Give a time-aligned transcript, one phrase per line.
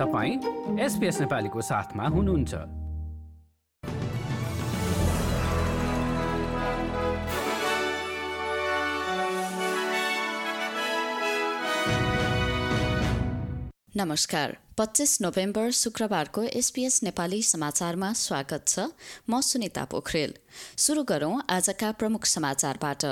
[0.00, 0.34] तपाईँ
[0.80, 2.54] एसपिएस नेपालीको साथमा हुनुहुन्छ।
[13.96, 18.78] नमस्कार। पच्चिस नोभेम्बर शुक्रबारको एसपीएस नेपाली समाचारमा स्वागत छ।
[19.30, 20.34] म सुनिता पोखरेल।
[20.76, 23.04] सुरु गरौं आजका प्रमुख समाचारबाट।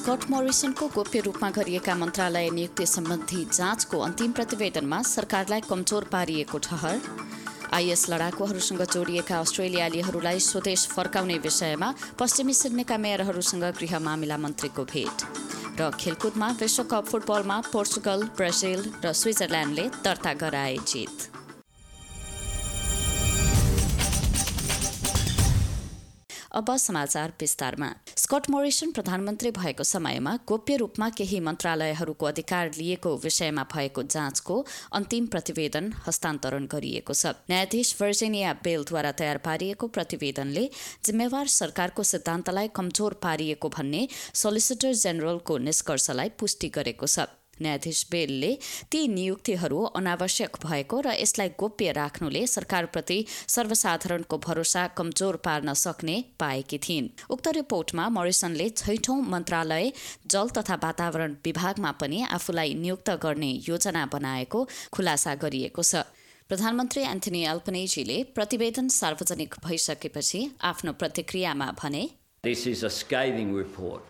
[0.00, 7.00] स्कट मोरिसनको गोप्य रूपमा गरिएका मन्त्रालय नियुक्ति सम्बन्धी जाँचको अन्तिम प्रतिवेदनमा सरकारलाई कमजोर पारिएको ठहर।
[7.76, 15.26] आइएस लडाकुहरूसँग जोडिएका अस्ट्रेलियालीहरूलाई स्वदेश फर्काउने विषयमा पश्चिमी सिडनीका मेयरहरूसँग गृह मामिला मन्त्रीको भेट।
[15.80, 21.39] र खेलकुदमा विश्वकप फुटबलमा पोर्चुगल ब्राजिल र स्विजरल्याण्डले दर्ता गराए जित।
[26.52, 33.64] अब समाचार विस्तारमा। स्कट मोरिसन प्रधानमन्त्री भएको समयमा गोप्य रूपमा केही मन्त्रालयहरूको अधिकार लिएको विषयमा
[33.74, 34.56] भएको जाँचको
[34.92, 40.68] अन्तिम प्रतिवेदन हस्तान्तरण गरिएको छ। न्यायाधीश भर्जिनिया बेलद्वारा तयार पारिएको प्रतिवेदनले
[41.04, 47.30] जिम्मेवार सरकारको सिद्धान्तलाई कमजोर पारिएको भन्ने सोलिसिटर जेनरलको निष्कर्षलाई पुष्टि गरेको छ।
[47.62, 48.52] न्यायाधीश बेलले
[48.92, 56.78] ती नियुक्तिहरू अनावश्यक भएको र यसलाई गोप्य राख्नुले सरकारप्रति सर्वसाधारणको भरोसा कमजोर पार्न सक्ने पाएकी
[56.78, 59.92] थिइन्। उक्त रिपोर्टमा मोरिसनले छैठौं मन्त्रालय
[60.26, 66.02] जल तथा वातावरण विभागमा पनि आफूलाई नियुक्त गर्ने योजना बनाएको खुलासा गरिएको छ।
[66.50, 72.02] प्रधानमन्त्री एन्थनी अल्पनेजीले प्रतिवेदन सार्वजनिक भइसकेपछि आफ्नो प्रतिक्रियामा भने
[72.44, 74.02] This is a scathing report,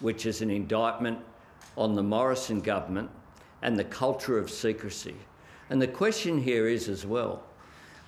[0.00, 1.18] which is an indictment
[1.76, 3.10] on the Morrison government
[3.62, 5.16] and the culture of secrecy.
[5.70, 7.42] And the question here is as well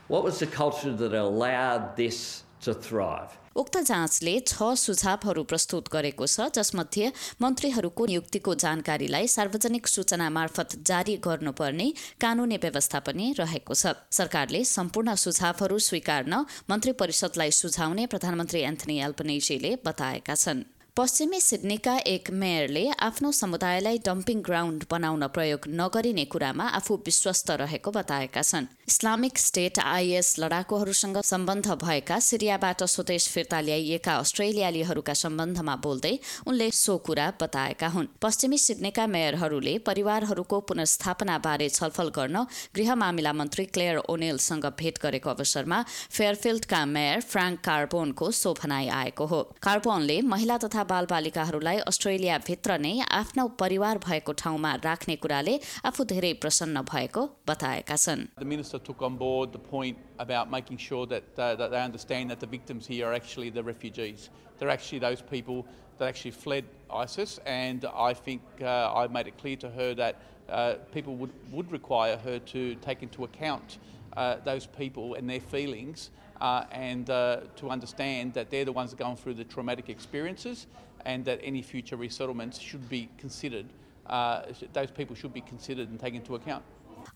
[0.08, 3.36] what was the culture that allowed this to thrive?
[3.56, 7.10] उक्त जाँचले छ सुझावहरू प्रस्तुत गरेको छ जसमध्ये
[7.42, 11.88] मन्त्रीहरूको नियुक्तिको जानकारीलाई सार्वजनिक सूचना मार्फत जारी गर्नुपर्ने
[12.24, 19.76] कानूनी व्यवस्था पनि रहेको छ सरकारले सम्पूर्ण सुझावहरू स्वीकार्न मन्त्री परिषदलाई सुझाउने प्रधानमन्त्री एन्थनी एल्पनेजीले
[19.90, 20.62] बताएका छन्
[20.98, 27.90] पश्चिमी सिडनीका एक मेयरले आफ्नो समुदायलाई डम्पिङ ग्राउन्ड बनाउन प्रयोग नगरिने कुरामा आफू विश्वस्त रहेको
[27.96, 36.12] बताएका छन्। इस्लामिक स्टेट आइएस लडाकुहरूसँग सम्बन्ध भएका सिरियाबाट स्वदेश फिर्ता ल्याइएका अस्ट्रेलियालीहरूका सम्बन्धमा बोल्दै
[36.46, 42.44] उनले सो कुरा बताएका हुन्। पश्चिमी सिडनीका मेयरहरूले परिवारहरूको पुनर्स्थापनाबारे छलफल गर्न
[42.76, 49.26] गृह मामिला मन्त्री क्लेयर ओनेलसँग भेट गरेको अवसरमा फेयरफिल्डका मेयर फ्राङ्क कार्बोनको सो भनाइ आएको
[49.26, 56.32] हो। कार्बोनले महिला तथा बालबालिकाहरूलाई अस्ट्रेलियाभित्र नै आफ्नो परिवार भएको ठाउँमा राख्ने कुराले आफू धेरै
[56.40, 58.26] प्रसन्न भएको बताएका छन्।
[58.78, 62.46] Took on board the point about making sure that, uh, that they understand that the
[62.46, 64.30] victims here are actually the refugees.
[64.58, 65.66] They're actually those people
[65.98, 70.16] that actually fled ISIS, and I think uh, I made it clear to her that
[70.48, 73.78] uh, people would, would require her to take into account
[74.16, 76.10] uh, those people and their feelings
[76.40, 80.66] uh, and uh, to understand that they're the ones going through the traumatic experiences
[81.04, 83.66] and that any future resettlements should be considered,
[84.72, 86.64] those people should be considered and taken into account.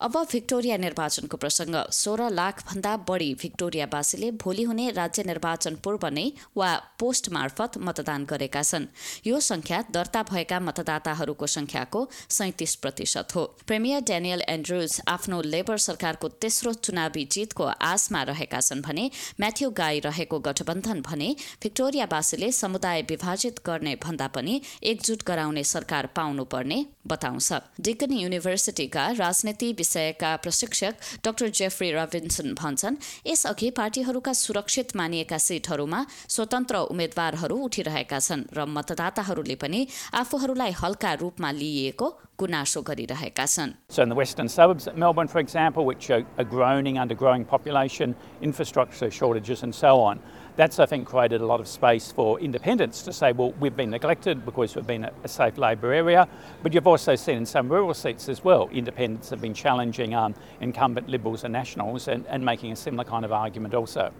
[0.00, 6.26] अब Victoria निर्वाचनको प्रसङ्ग। सोह्र लाखभन्दा बढी भिक्टोरियावासीले भोलि हुने राज्य निर्वाचन पूर्व नै
[6.56, 8.86] वा पोस्ट मार्फत मतदान गरेका छन्।
[9.26, 16.28] यो संख्या दर्ता भएका मतदाताहरूको संख्याको सैतिस प्रतिशत हो। प्रेमियर डेनियल एन्ड्रुज आफ्नो लेबर सरकारको
[16.38, 19.10] तेस्रो चुनावी जितको आशमा रहेका छन् भने
[19.40, 26.84] म्याथ्यू गाई रहेको गठबन्धन भने भिक्टोरियावासीले समुदाय विभाजित गर्ने भन्दा पनि एकजुट गराउने सरकार पाउनुपर्ने
[27.06, 30.94] बताउँछ। डिकन युनिभर्सिटीका राजनीति विषयका प्रशिक्षक
[31.24, 32.96] डाक्टर जेफ्री रबिन्सन भन्छन्
[33.26, 39.80] यसअघि पार्टीहरूका सुरक्षित मानिएका सिटहरूमा स्वतन्त्र उम्मेद्वारहरू उठिरहेका छन् र मतदाताहरूले पनि
[40.20, 45.38] आफूहरूलाई हल्का रूपमा लिइएको गुनासो गरिरहेका छन् So in the western suburbs of Melbourne, for
[45.38, 50.18] example, which are, are groaning under growing population, infrastructure shortages and so on,
[50.55, 53.91] that's, I think, created a lot of space for independents to say, well, we've been
[53.91, 56.27] neglected because we've been a, a safe Labor area.
[56.63, 60.33] But you've also seen in some rural seats as well, independents have been challenging um,
[60.59, 64.11] incumbent Liberals and Nationals and, and making a similar kind of argument also.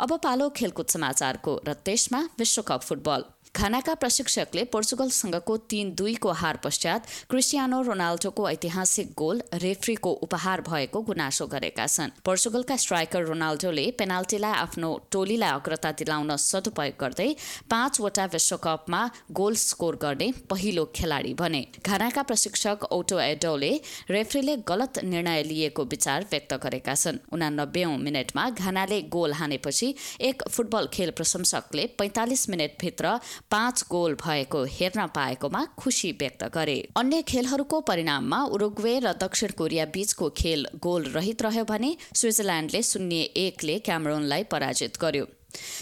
[0.00, 3.24] अब पालो खेलकुद समाचारको र देशमा विश्वकप football
[3.55, 11.45] घानाका प्रशिक्षकले पोर्चुगलसँगको तीन दुईको हार पश्चात क्रिस्टियानो रोनाल्डोको ऐतिहासिक गोल रेफ्रीको उपहार भएको गुनासो
[11.47, 17.29] गरेका छन्। पोर्चुगलका स्ट्राइकर रोनाल्डोले पेनाल्टीलाई आफ्नो टोलीलाई अग्रता दिलाउन सदुपयोग गर्दै
[17.71, 23.71] पाँचवटा विश्वकपमा गोल स्कोर गर्ने पहिलो खेलाडी बने। घानाका प्रशिक्षक ओटो एडोले
[24.09, 29.93] रेफ्रीले गलत निर्णय लिएको विचार व्यक्त गरेका छन्। उनानब्बे मिनटमा घानाले गोल हानेपछि
[30.27, 33.17] एक फुटबल खेल प्रशंसकले पैंतालिस मिनटभित्र
[33.51, 39.85] पाँच गोल भएको हेर्न पाएकोमा खुसी व्यक्त गरे। अन्य खेलहरूको परिणाममा उरुग्वे र दक्षिण कोरिया
[39.85, 45.25] बीचको खेल गोल रहित रह्यो भने स्विजरल्याण्डले शून्य एकले क्यामरोनलाई पराजित गर्यो।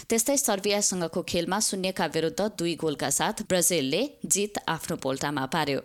[0.08, 5.80] त्यस्तै सर्बियासँगको खेलमा शून्यका विरुद्ध दुई गोलका साथ ब्राजिलले जित आफ्नो पोल्टामा पार्यो।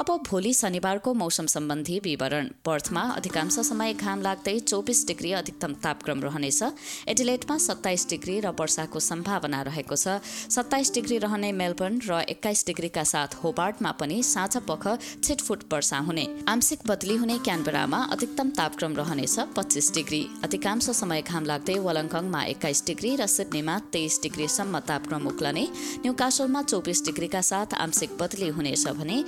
[0.00, 6.20] अब भोलि शनिबारको मौसम सम्बन्धी विवरण। पर्थमा अधिकांश समय घाम लाग्दै चौबिस डिग्री अधिकतम तापक्रम
[6.20, 6.62] रहनेछ।
[7.08, 10.18] एडिलेटमा सत्ताइस डिग्री र वर्षाको सम्भावना रहेको छ।
[10.50, 16.26] सत्ताइस डिग्री रहने मेलबर्न र एक्काइस डिग्रीका साथ होबार्टमा पनि साँझ पख छिटफुट वर्षा हुने।
[16.48, 22.82] आंशिक बदली हुने क्यानबेरामा अधिकतम तापक्रम रहनेछ पच्चिस डिग्री। अधिकांश समय घाम लाग्दै वलङ्कङमा एक्काइस
[22.86, 25.64] डिग्री र सिडनीमा तेइस डिग्रीसम्म तापक्रम उक्लने।
[26.02, 29.22] न्युकासलमा चौबिस डिग्रीका साथ आंशिक बदली हुनेछ भने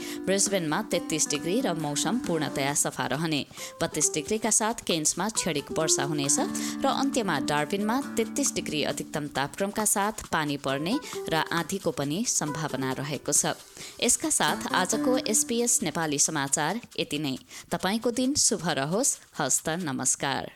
[0.56, 3.40] ब्रिस्बेनमा तेत्तिस डिग्री र मौसम पूर्णतया सफा रहने।
[3.76, 6.38] बत्तीस डिग्रीका साथ केन्समा क्षणिक वर्षा हुनेछ
[6.80, 10.96] र अन्त्यमा डार्बिनमा तेत्तिस डिग्री अधिकतम तापक्रमका साथ पानी पर्ने
[11.28, 13.52] र आँधीको पनि सम्भावना रहेको छ।
[14.00, 17.36] यसका साथ आजको एसपीएस नेपाली समाचार यति नै।
[17.68, 20.55] तपाईँको दिन शुभ रहोस्। हस्त नमस्कार।